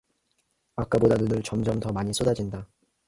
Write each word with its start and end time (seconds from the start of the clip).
아까보다 0.77 1.13
눈은 1.15 1.43
점점 1.43 1.79
더 1.79 1.91
많이 1.91 2.11
쏟아진다. 2.11 2.67